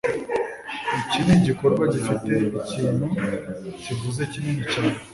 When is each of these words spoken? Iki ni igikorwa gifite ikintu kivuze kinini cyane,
Iki 0.99 1.19
ni 1.25 1.31
igikorwa 1.39 1.83
gifite 1.93 2.29
ikintu 2.61 3.05
kivuze 3.81 4.21
kinini 4.31 4.63
cyane, 4.73 4.99